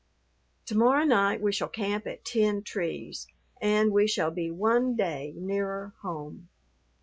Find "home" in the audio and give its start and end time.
6.01-6.49